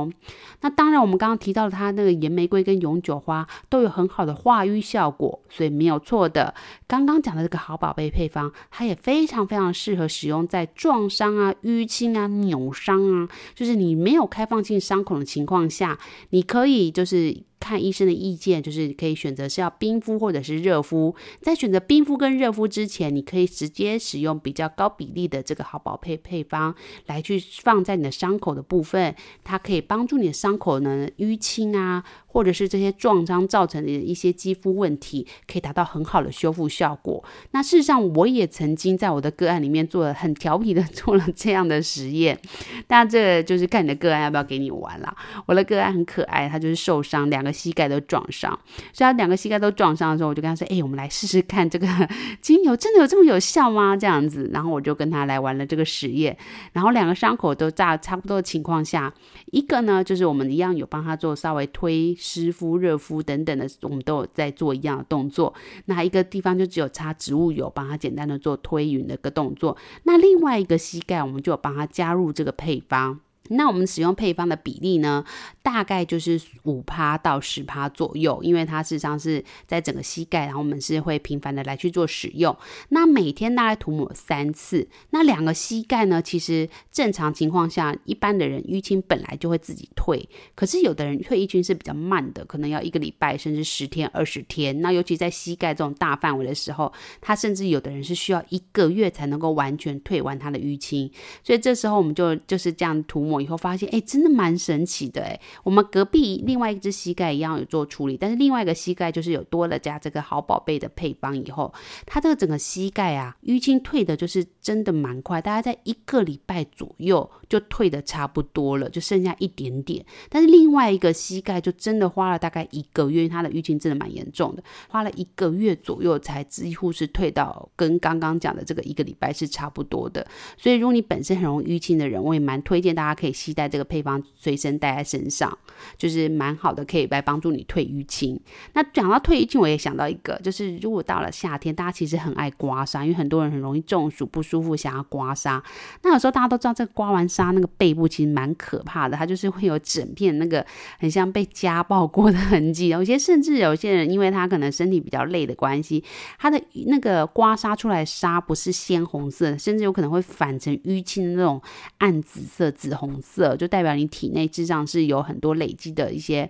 [0.60, 6.52] 那当然，我们刚刚提到的，它那个岩玫瑰跟永久花都有很好的化瘀效果，所以没有错的。
[6.86, 15.98] 刚刚讲的这个好宝贝配方，它也非常非常适合使用在撞伤啊、淤青啊、扭伤啊，就是你没有开放性伤口的情况下，
[16.30, 17.47] 你可以就是。
[17.60, 21.14] 看医生的意见，就是可以选择是要冰敷或者是热敷。
[21.40, 26.74] 在选择冰敷跟热敷之前，你可以直接使用比较高比例的这个好宝配配方
[27.06, 32.04] 来去放在你的伤口的部分，它可以帮助你的伤口呢淤青啊。
[32.30, 37.24] 或者是这些撞伤造成的一些肌肤问题，可以达到很好的修复效果。
[37.52, 42.38] 那事实上，我也曾经在我的个案里面做了很调皮的做了这样的实验。
[42.86, 45.16] 但这就是看你的个案要不要给你玩啦。
[45.46, 48.50] 我的个案很可爱，他就是受伤，两个膝盖都撞伤。
[48.92, 51.88] 所以他两个膝盖都撞伤的时候，我就跟他说：“哎，我们来试试看这个
[52.42, 56.36] 精油真的有这么有效吗？”这样子，然后我就跟他来玩了这个实验。
[56.72, 59.12] 然后两个伤口都炸差不多的情况下，
[59.46, 62.14] 一个呢就是我们一样有帮他做稍微推。
[62.18, 65.54] 湿敷、热敷等等的，我们都有在做一样的动作。
[65.86, 69.76] 那一个地方就只有擦植物油，帮它简单的做推匀的一个动作。
[70.02, 73.20] 那另外一个膝盖，我们就有帮它加入这个配方。
[73.50, 75.24] 那我们使用配方的比例呢，
[75.62, 82.56] 大概就是五趴到十趴左右，因为它事实上是在整个膝盖，然后我们是会频繁的来去做使用。
[82.90, 84.86] 那每天大概涂抹三次。
[85.10, 94.78] 那两个膝盖呢，其实正常情况下，一般的人淤青本来就会自己退，可是有的人退淤青是比较慢的，可能要一个礼拜甚至十天、二十天。
[94.80, 101.10] 那尤其在膝盖这种大范围的时候，他甚至有的人是需要一个月才能够完全退完他的淤青。
[101.42, 103.37] 所以这时候我们就就是这样涂抹。
[103.40, 105.38] 以后，发现哎，真的蛮神奇的哎。
[105.62, 111.72] 我们隔壁另外一只膝盖一样有做处理，但是另外一个膝盖就是有多了加这个好宝贝的配方以后，
[112.06, 120.04] 它这个整个膝盖啊，淤青退的就是真的蛮快，大概在一个礼拜左右就退的差不多了，就剩下一点点。
[120.28, 130.26] 但是另外一个膝盖就真的花了大概一个月，因为它的淤青真的蛮严重的，花了一个月左右才几乎是退到跟刚刚讲的这个一个礼拜是差不多的。
[130.56, 135.56] 所以如果你本身很容易淤青的人，我也蛮推荐大家可以携带这个配方随身带在身上，
[135.96, 138.38] 就是蛮好的，可以来帮助你退淤青。
[138.74, 145.60] 那讲到退淤青，我也想到一个，就是如果到了夏天，大家其实很爱刮痧，因为很多人很容易中暑不舒服，想要刮痧。
[146.02, 150.64] 那有时候大家都知道，这个刮完痧那个背部其实蛮可怕的，它就是会有整片那个
[150.98, 152.88] 很像被家暴过的痕迹。
[152.88, 156.02] 有些甚至有些人，因为他可能身体比较累的关系，
[156.38, 161.60] 他的那个刮痧出来痧不是鲜红色，甚至有可能会反成淤青那种
[161.98, 166.48] 暗紫色、紫红红色，就代表你体内实际上是有很多累积的一些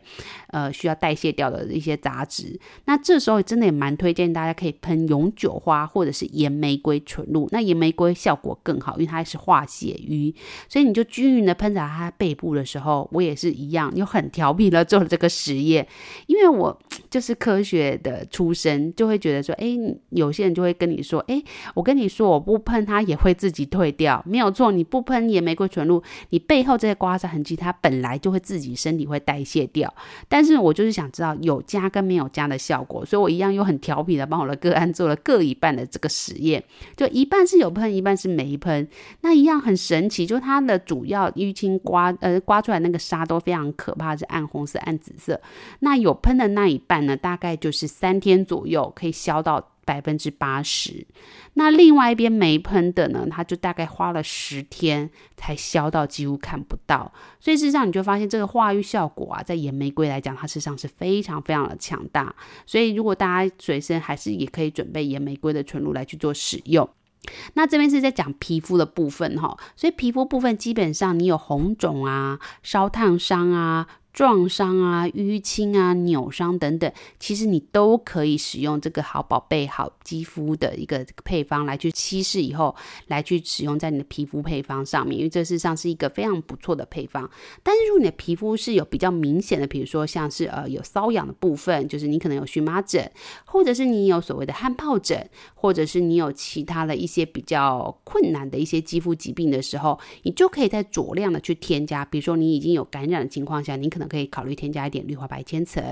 [0.49, 2.59] 呃需要代谢掉的一些杂质。
[2.87, 7.49] 那这时候真的也蛮推荐大家可以喷永久花或者是盐玫瑰纯露。
[7.53, 10.35] 那盐玫瑰效果更好，因为它是化血瘀，
[10.69, 15.87] 所以你就均匀的喷在它背部的时候，我也是一样，又很调皮的做了这个实验，
[16.27, 16.77] 因为我
[17.11, 19.67] 就是科学的出身，就会觉得说，哎，
[20.11, 21.43] 有些人就会跟你说，哎，
[21.75, 29.95] 我跟你说，我不喷它也会自己退掉，没有错，你不喷盐玫瑰纯露，你背后这些刮痧痕迹，它本来就会自己身体会代谢掉。
[30.29, 36.65] 但是我就是想知道有加跟没有加的效果，所以我一样又很调皮的帮我的个案做了各一半的这个实验，
[36.97, 38.89] 就一半是有喷，一半是没喷，
[39.21, 45.39] 那一样很神奇，就它的主要淤青刮呃刮出来那个痧都非常可怕，是暗红色、暗紫色。
[45.81, 51.07] 那有喷的那一半呢，大概就是三天左右可以消到百分之八十。
[51.59, 57.13] 那另外一边没喷的呢，它就大概花了十天才消到几乎看不到。
[57.41, 62.33] 所以事实上你就发现这个化瘀效果啊，在盐玫瑰来讲，它事实上是非常非常的强大。
[62.65, 66.89] 所以如果大家随身还是也可以准备盐玫瑰的纯露来去做使用。
[67.55, 73.89] 那这边是在讲皮肤的部分哈，所以皮肤部分基本上你有红肿啊、烧烫伤啊。
[74.19, 82.75] 撞伤啊、淤青啊、扭伤等等，其实你都可以使用这个好宝贝、好肌肤的一个配方来去稀释以后，
[83.07, 87.31] 来去使用在你的皮肤配方上面，因为这事实上是一个非常不错的配方。
[87.63, 93.09] 但是如果你的皮肤是有比较明显的，比如说像是呃有瘙痒的部分，就是你可能有荨麻疹，
[93.45, 102.05] 或者是你有所谓的汗疱疹，或者是你有其他的一些比较困难的一些肌肤疾病的时候，你就可以在酌量的去添加。
[102.05, 105.83] 比如说你已经有感染的情况下，你可能可以考虑添加一点氯化白千层。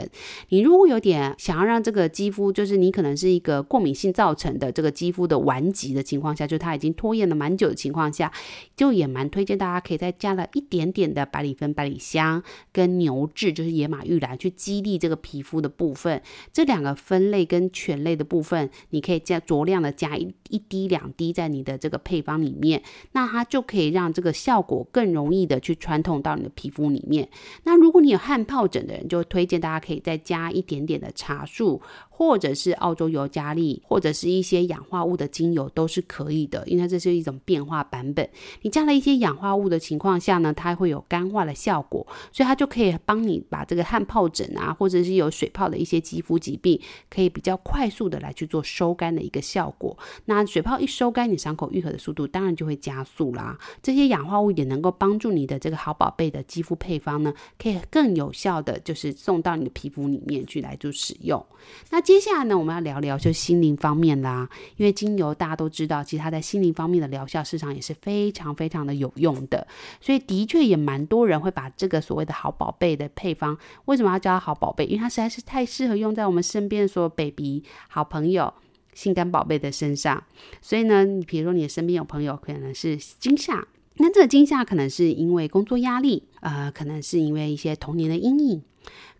[0.48, 8.32] 你如果有点想要让这个肌肤，就是你可能是一个过敏性造成的这个肌肤的顽疾的情况下，就它已经拖延了蛮久的情况下，
[8.76, 16.22] 就也蛮推荐大家可以再加了一点点的百里芬、百里香跟牛至，就是野马玉兰去激励这个皮肤的部分。
[16.52, 27.28] 这两个分类跟醛类的部分，你可以加酌量的加一一滴两滴在你的这个配方里面，那它就可以让这个效果更容易的去穿透到你的皮肤里面。
[27.64, 31.80] 那如果果你有汗疱疹的人，就推荐大家可以再加一点点的茶树，
[32.18, 38.26] 或者是澳洲尤加利，或者是一些氧化物的精油都是可以的，因为这是一种变化版本。
[38.62, 49.94] 你加了一些氧化物的情况下呢，它会有干化的效果，所以它就可以帮你把这个汗疱疹啊，或者是有水泡的一些肌肤疾病，可以比较快速的来去做收干的一个效果。
[50.24, 53.58] 那水泡一收干，你伤口愈合的速度当然就会加速啦。
[53.82, 61.44] 这些氧化物也能够帮助你的这个好宝贝的肌肤配方呢，可以更有效的就是送到你的皮肤里面去来做使用。
[61.90, 69.66] 那接下来呢，我们要聊聊就心灵方面啦，因为精油大家都知道，其实它在心灵方面的疗效市场也是非常非常的有用的，
[70.00, 74.84] 所以的确也蛮多人会把这个所谓的好宝贝的配方，为什么要叫它好宝贝？
[74.84, 78.54] 因为它实在是太适合用在我们身边的所有 baby 好朋友。
[78.94, 80.22] 心肝宝贝的身上，
[80.62, 83.66] 所以呢，你比如说你的身边有朋友可能是惊吓，
[83.96, 88.62] 那这个惊吓可能是因为工作压力，呃，可能是因为一些童年的阴影。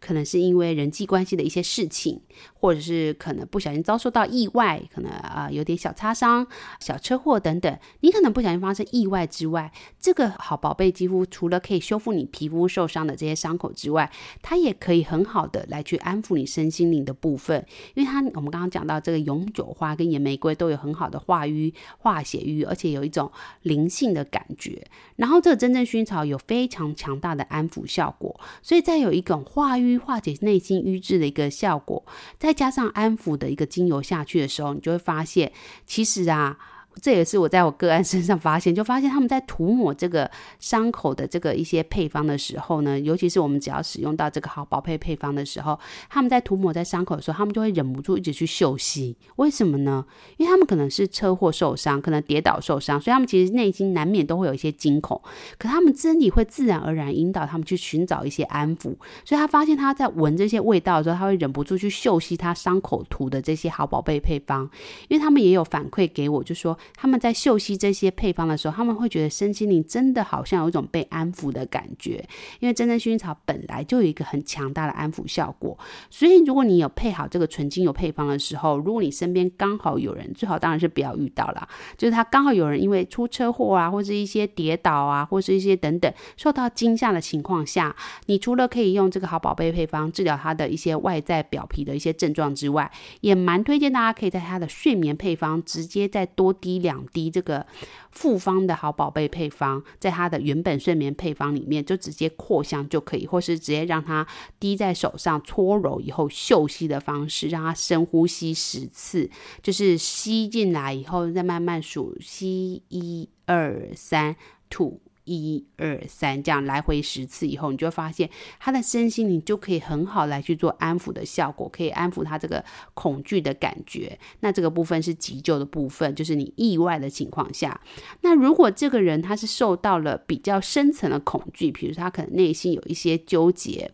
[0.00, 2.20] 可能是因为人际关系的一些事情，
[2.54, 6.46] 或者是可能不小心遭受到意外，可能啊、有点小擦伤、
[6.80, 7.78] 小车祸等等。
[8.00, 14.11] 你可能不小心发生意外之外，这个好宝贝肌肤除了可以修复你皮肤受伤的这些伤口之外，
[14.42, 17.64] 它也可以很好的来去安抚你身心灵的部分。
[17.94, 23.30] 因为它我们刚刚讲到这个永久花跟野玫瑰都有很好的化瘀、化血瘀，而且有一种
[23.62, 24.87] 灵性的感觉。
[25.16, 29.86] 然后这个真正薰衣草有非常强大的安抚效果，所以再有一种化瘀。
[29.99, 32.03] 化解内心淤滞的一个效果，
[32.38, 35.53] 再加上安抚的一个精油下去的时候，你就会发现，
[35.87, 36.57] 其实啊，
[37.02, 45.78] 这也是我在我个案身上发现，就发现他们在涂抹这个伤口的这个一些配方的时候呢，尤其是我们只要使用到这个好宝贝配方的时候，
[46.09, 49.14] 他们在涂抹在伤口的时候，他们就会忍不住一直去嗅吸。
[49.37, 50.04] 为什么呢？
[50.38, 55.20] 因为他们可能是车祸受伤，可能跌倒受伤，所以他们其实内心难免都会有一些惊恐。
[55.59, 64.68] 可他们身体会自然而然引导他们去寻找一些安抚，所以他发现他在闻这些味道的时候，他会忍不住去嗅吸他伤口涂的这些好宝贝配方，
[65.09, 66.76] 因为他们也有反馈给我，就说。
[66.94, 72.25] 他们在嗅吸这些配方的时候，他们会觉得身心灵真的好像有一种被安抚的感觉，
[72.61, 75.77] 因为真正薰衣草本来就有一个很强大的安抚效果。
[76.11, 87.94] 所以，如果你有配好这个纯精油配方的时候，如果你身边刚好有人，最好当然是不要遇到啦，就是他刚好有人因为出车祸啊，或是一些跌倒啊，或是一些等等受到惊吓的情况下，
[88.27, 92.90] 你除了可以用这个好宝贝配方治疗他的一些外在表皮的一些症状之外，
[93.21, 96.75] 也蛮推荐大家可以在他的睡眠配方直接再多滴。
[96.77, 97.66] 一两滴这个
[98.10, 104.27] 复方的好宝贝配方，在它的原本睡眠配方里面，就直接扩香就可以，或是直接让它
[104.60, 109.31] 滴在手上搓揉以后嗅吸的方式，让它深呼吸十次，
[109.62, 114.37] 就是吸进来以后再慢慢数，吸一二三
[114.68, 115.00] 吐。
[115.27, 122.64] 一二三，这样来回十次以后，你就发现他的身心灵就可以很好来去做安抚的效果，可以安抚他这个
[122.94, 124.16] 恐惧的感觉。
[124.40, 127.79] 那这个部分是急救的部分，就是你意外的情况下。
[128.20, 133.90] 那如果这个人他是受到了比较深层的恐惧，比如他可能内心有一些纠结，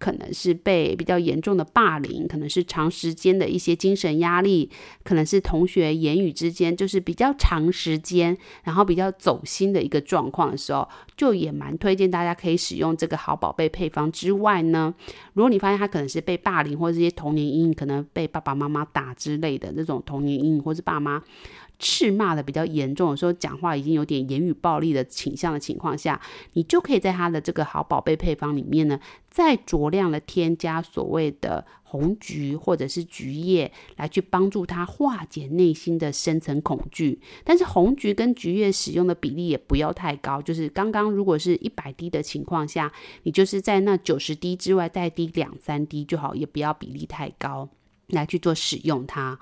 [0.00, 4.68] 可能是被比较严重的霸凌，可能是长时间的一些精神压力，
[5.04, 10.71] 可能是同学言语之间就是比较长时间，然后比较走心的一个状况的时候。
[11.16, 14.94] 就也蛮推荐大家可以使用这个好宝贝配方之外呢，
[15.34, 21.22] 如果你发现他可能是被霸凌或者这些童年阴影，可能被爸爸妈妈打之类的那种童年阴影，或是爸妈
[21.82, 26.18] 斥骂的比较严重的时候，讲话已经有点言语暴力的倾向的情况下，
[26.54, 31.66] 你就可以在他的这个好宝贝配方里面呢，再酌量的添加所谓的。
[31.92, 42.90] 红橘或者是橘叶来去帮助他化解内心的深层恐惧，但是红橘跟橘叶使用的比例也不要太高，就是刚刚如果是一百滴的情况下，
[43.24, 47.68] 你就是在那九十滴之外再滴两三滴就好，也不要比例太高
[48.06, 49.38] 来去做使用它。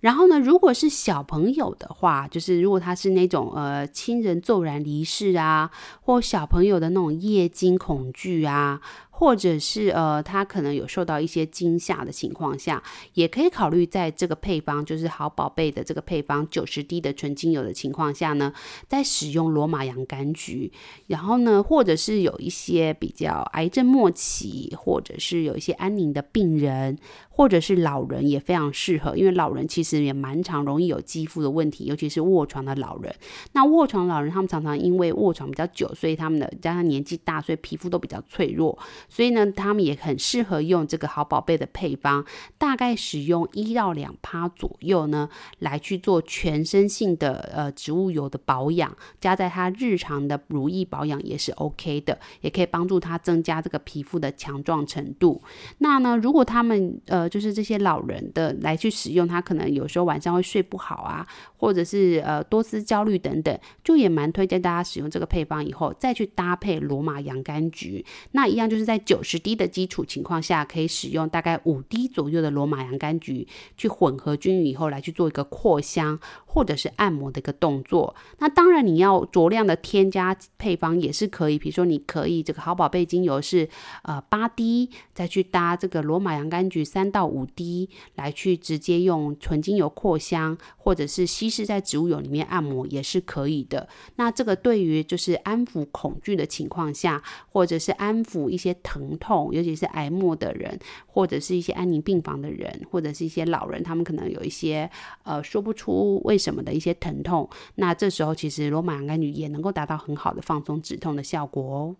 [0.00, 5.70] 然后呢，如果是小朋友的话，就是如果他是那种呃亲人骤然离世啊，
[6.02, 8.80] 或小朋友的那种夜惊恐惧啊。
[9.18, 12.80] 或者是呃，他可能有受到一些惊吓的情况下，
[13.14, 18.52] 也可以考虑在这个配方，就是好宝贝的这个配方九十滴的纯精油的情况下呢，
[18.86, 20.72] 再使用罗马洋甘菊。
[21.08, 26.96] 然后呢，或者是有一些比较癌症末期，或者是有一些安宁的病人，
[27.28, 33.12] 或者是老人也非常适合，因为老人其实也蛮常容易有肌肤的问题，尤其是卧床的老人。
[33.50, 38.78] 那卧床老人他们常常因为卧床比较久，所以他们的加上年纪大，所以皮肤都比较脆弱。
[39.08, 42.24] 所以呢，他们也很适合用这个好宝贝的配方，
[42.58, 45.28] 大概使用一到两趴左右呢，
[45.60, 55.42] 来去做全身性的呃植物油的保养，加在他日常的乳液保养也是 OK 的，也可以帮助他增加这个皮肤的强壮程度。
[55.78, 68.97] 那呢，如果他们呃就是这些老人的来去使用，他可能有时候晚上会睡不好啊，或者是呃多思焦虑等等，就也蛮推荐大家使用这个配方以后再去搭配罗马洋甘菊，那一样就是在。
[69.04, 73.46] 九十滴的基础情况下，可以使用大概五滴左右的罗马洋甘菊
[73.76, 76.18] 去混合均匀以后，来去做一个扩香
[76.50, 78.16] 或者是按摩的一个动作。
[78.38, 83.68] 那当然你要酌量的添加配方也是可以，比如说你可以这个好宝贝精油是
[84.02, 93.86] 呃八滴，再去搭这个罗马洋甘菊三到五滴，来去直接用纯精油扩香，或者是稀释在植物油里面按摩也是可以的。
[94.16, 97.22] 那这个对于就是安抚恐惧的情况下，
[97.52, 98.74] 或者是安抚一些。
[98.80, 104.88] 疼痛，尤其是癌末的人，或者是一些安宁病房的人，或者是一些老人，他们可能有一些
[105.24, 107.48] 呃说不出为什么的一些疼痛。
[107.74, 111.96] 那这时候其实罗马洋甘菊也能够达到很好的放松止痛的效果哦。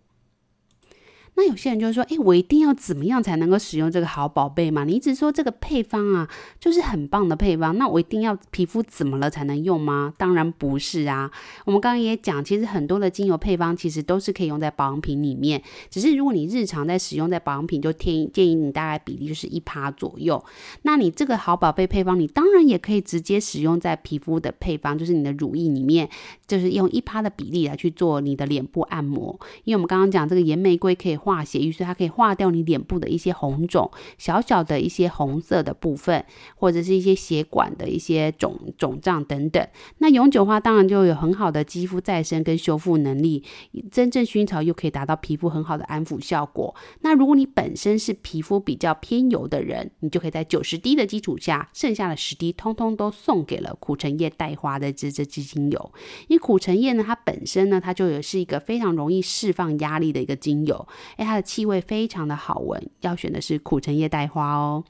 [1.39, 4.83] 那有些人就说：“诶，我一定要怎么样才能够使用这个好宝贝嘛？
[4.83, 6.27] 你一直说这个配方啊，
[6.59, 10.13] 就是很棒的配方，那我一定要皮肤怎么了才能用吗？
[10.17, 11.31] 当然不是啊。
[11.63, 20.43] 我们刚刚也讲，其实很多的精油配方其实都是可以用在保养品里面，只是如果你日常在使用在保养品，就建建议你大概比例就是一趴左右。
[20.81, 26.09] 那你这个好宝贝配方，你当然也可以直接使用在皮肤的配方，就是你的乳液里面，
[26.45, 29.39] 就是用一趴的比例来去做你的脸部按摩。
[29.63, 31.19] 因为我们刚刚讲这个岩玫瑰可以。
[31.29, 36.25] 化血瘀，所以它可以化掉你脸部的一些红肿、小小的一些红色的部分，
[36.55, 39.67] 或者是一些血管的一些肿肿胀等等。
[39.99, 43.43] 那永久花当然就有很好的肌肤再生跟修复能力，
[43.91, 46.73] 真正薰衣草又可以达到皮肤很好的安抚效果。
[47.01, 55.91] 那如果你本身是皮肤比较偏油的人，你就可以在九十滴的基础下，剩下的十滴通通都送给了苦橙叶带花的这这支精油。
[56.27, 60.87] 因为苦橙叶呢，它本身呢，它就有是一个非常容易释放压力的一个精油，
[61.19, 64.85] 哎，它的气味非常的好闻，要选的是苦橙叶带花哦。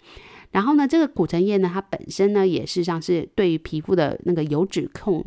[0.52, 5.26] 然后呢，这个苦橙叶呢，它本身呢，也事实上是对于皮肤的那个油脂控。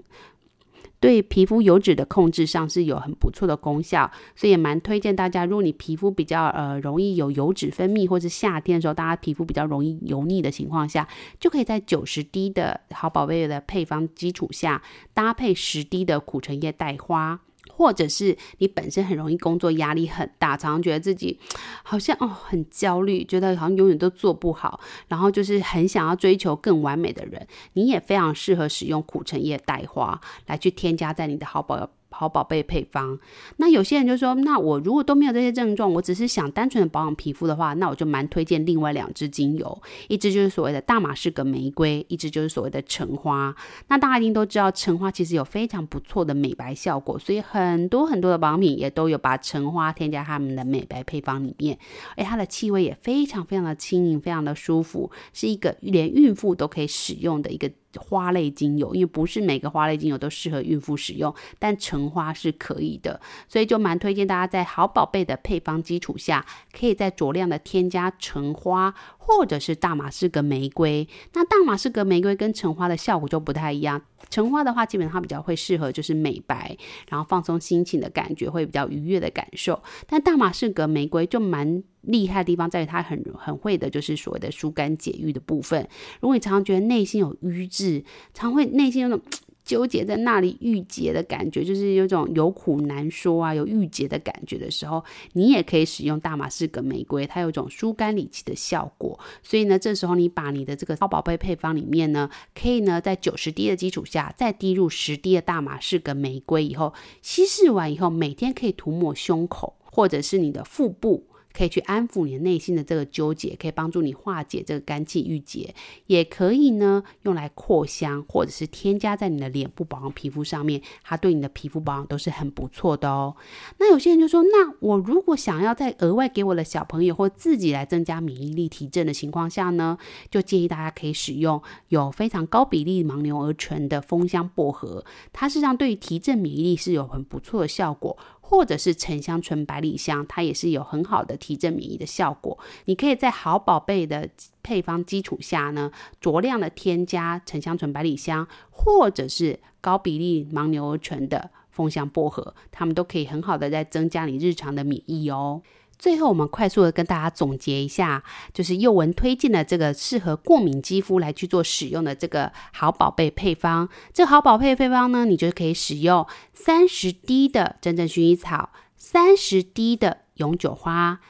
[1.00, 5.44] 对皮肤油脂的控制上是有很不错的功效，所以也蛮推荐大家。
[5.44, 11.08] 如果你皮肤比较呃容易有油脂分泌，或是夏天的时候大家皮肤比较容易油腻的情况下，
[11.40, 14.80] 就可以在九十滴的好宝贝的配方基础下，
[15.12, 17.40] 搭配十滴的苦橙叶带花。
[17.82, 21.36] 或者是你本身很容易工作压力很大，常常觉得自己
[21.82, 24.78] 好像哦很焦虑，觉得好像永远都做不好，
[25.08, 31.90] 然后就是很想要追求更完美的人，你也非常适合使用苦橙叶代花来去添加在你的好宝。
[32.12, 33.18] 好宝贝配方，
[33.56, 43.54] 那有些人就说，那我如果都没有这些症状，我只是想单纯的保养皮肤的话，那我就蛮推荐另外两支精油，一支就是所谓的大马士革玫瑰，一支就是所谓的橙花。
[43.88, 51.78] 那大家一定都知道，橙花其实有非常不错的美白效果，所以很多很多的保养品也都有把橙花添加他们的美白配方里面，
[52.16, 57.70] 而它的气味也非常非常的轻盈，非常的舒服，是一个连孕妇都可以使用的一个。
[57.98, 71.08] 花类精油，因为不是每个花类精油都适合孕妇使用，但橙花是可以的，所以就蛮推荐大家在好宝贝的配方基础下，可以在酌量的添加橙花或者是大马士革玫瑰。
[71.32, 76.76] 那大马士革玫瑰跟橙花的效果就不太一样，橙花的话基本上它比较会适合就是美白，
[77.08, 81.82] 然后放松心情的感觉会比较愉悦的感受，但大马士革玫瑰就蛮。
[82.02, 85.88] 厉害的地方在于它很很会的，就是所谓的疏肝解郁的部分。
[86.20, 88.02] 如果你常常觉得内心有瘀滞，
[88.34, 89.20] 常会内心有种
[89.64, 95.04] 纠结在那里郁结的感觉，就是有种有苦难说啊，有郁结的感觉的时候，
[95.34, 99.18] 你也可以使用大马士革玫瑰，它有种疏肝理气的效果。
[99.42, 106.92] 所以呢，这时候你把你的这个超宝贝配方里面呢，可以呢在九十滴的基础下，再滴入十滴的大马士革玫瑰以后，
[107.22, 111.28] 稀释完以后，每天可以涂抹胸口或者是你的腹部。
[111.52, 115.74] 可以去安抚你内心的这个纠结，可以帮助你化解这个肝气郁结，
[116.06, 123.36] 也可以呢用来扩香，或者是添加在你的脸部保养皮肤上面，它对你的皮肤保养都是很不错的哦。
[123.78, 129.98] 那有些人就说，那我如果想要再额外给我的小朋友或自己来增加免疫力提振的情况下呢，
[130.30, 138.16] 就建议大家可以使用有非常高比例盲牛儿醇的蜂香薄荷，它实际上对于提振免疫力是有很不错的效果。
[138.52, 142.58] 或者是沉香醇百里香，它也是有很好的提振免疫的效果。
[142.84, 144.28] 你可以在好宝贝的
[144.62, 145.90] 配方基础下呢，
[146.20, 155.62] 酌量的添加沉香醇百里香，或者是高比例牦牛醇的风香薄荷，它们都可以很好的在增加你日常的免疫哦。
[156.02, 163.88] 最后，我们快速的跟大家总结一下，就是幼文推荐的这个适合过敏肌肤来去做使用的这个好宝贝配方。
[164.12, 171.20] 这个好宝贝配方呢，你就可以使用三十滴的真正薰衣草，三十滴的永久花，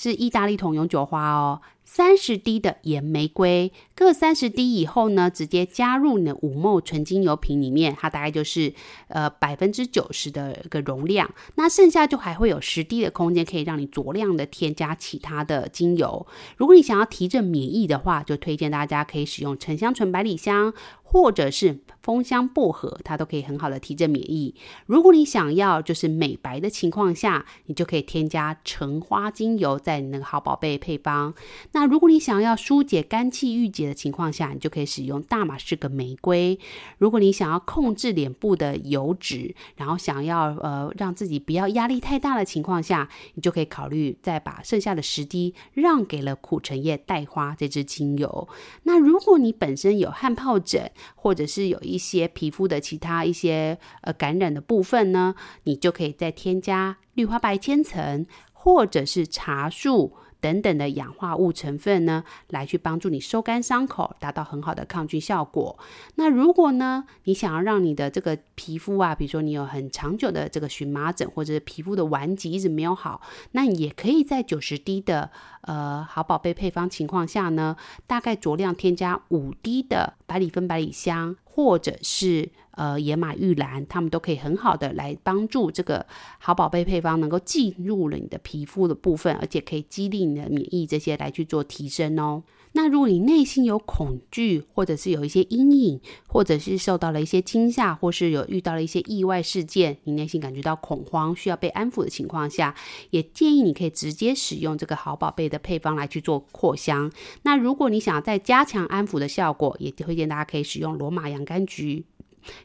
[0.00, 1.60] 是意大利桶永久花哦。
[1.82, 8.72] 三十滴的岩玫瑰，各三十滴以后呢，直接加入你的五 ml 纯精油瓶里面，它大概就是
[9.08, 16.26] 呃百分之九十的一个容量，那剩下就还会有十滴的空间，可以让你酌量的添加其他的精油。
[16.56, 20.72] 如果你想要提振免疫的话，就推荐大家可以使用沉香醇百里香。
[21.10, 24.54] 或者是蜂香薄荷，它都可以很好的提振免疫。
[24.86, 31.34] 如果你想要就是美白的情况下，你就可以添加橙花精油在你那个好宝贝配方。
[31.72, 36.58] 那如果你想要疏解肝气郁结的情况下，你就可以使用大马士革玫瑰。
[36.96, 48.48] 如果你想要控制脸部的油脂，然后想要呃让自己不要压力太大的情况下，你就可以考虑再把剩下的十滴让给了苦橙叶带花这支精油。
[48.84, 55.34] 那如果你本身有汗疱疹，或者是有一一些皮肤的其他一些呃感染的部分呢，
[55.64, 65.76] 你就可以再添加氯化白千层或者是茶树等等的氧化物成分呢，来去帮助你收干伤口，达到很好的抗菌效果。
[66.14, 73.20] 那如果呢，你想要让你的这个皮肤啊，比如说你有很长久的这个荨麻疹，或者是皮肤的顽疾一直没有好，
[73.50, 75.28] 那你也可以在九十滴的
[75.62, 77.76] 呃好宝贝配方情况下呢，
[78.06, 86.06] 大概酌量添加五滴的百里芬百里香，或者是呃野马玉兰，它们都可以很好的来帮助这个
[86.38, 92.44] 好宝贝配方能够进入了你的皮肤的部分，而且可以激励你的免疫这些来去做提升哦。
[92.78, 102.76] 那如果你内心有恐惧，或者是有一些阴影，或者是受到了一些惊吓，或是有遇到了一些意外事件，你内心感觉到恐慌，需要被安抚的情况下，
[103.10, 107.10] 也建议你可以直接使用这个好宝贝的配方来去做扩香。
[107.42, 112.04] 那如果你想要再加强安抚的效果，也推荐大家可以使用罗马洋甘菊。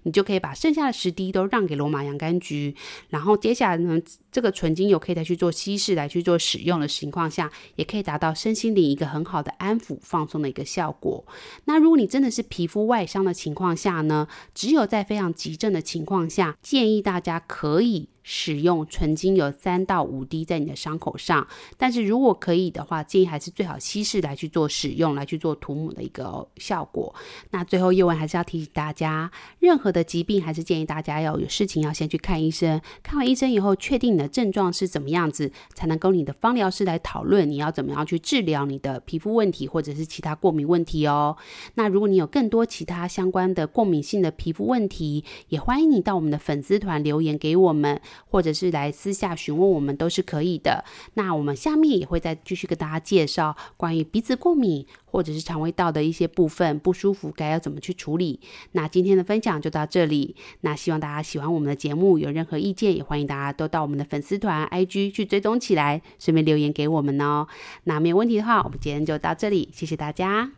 [0.04, 2.76] 你就可以把剩下的十滴都让给罗马洋甘菊，
[3.10, 4.02] 然后接下来呢，
[4.32, 11.26] 这个纯精油可以再去做稀释来去做使用的情况下，也可以达到身心灵一个很好的安抚放松的一个效果。
[11.66, 18.10] 那如果你真的是皮肤外伤的情况下呢，只有在非常急症的情况下，建议大家可以。
[18.24, 21.46] 使用纯精油三到五滴在你的伤口上，
[21.78, 27.14] 但是如果可以的话，建议还是最好稀释来去做使用，来去做涂抹的一个效果。
[27.52, 41.36] 那最后叶文还是要提醒大家，任何的疾病还是建议大家要有事情要先去看医生，看完医生以后确定你的症状是怎么样子，才能跟你的芳疗师来讨论你要怎么样去治疗你的皮肤问题或者是其他过敏问题哦。
[41.76, 48.00] 那如果你有更多其他相关的过敏性的皮肤问题，也欢迎你到我们的粉丝团留言给我们。
[48.30, 50.84] 或者是来私下询问我们都是可以的。
[51.16, 58.40] 那我们下面也会再继续跟大家介绍关于鼻子过敏或者是肠胃道的一些部分不舒服该要怎么去处理。
[58.72, 60.36] 那今天的分享就到这里。
[60.62, 67.48] 那希望大家喜欢我们的节目，有任何意见也欢迎大家都到我们的粉丝团 IG 去追踪起来，顺便留言给我们哦。
[67.84, 70.54] 那没有问题的话，我们今天就到这里，谢谢大家。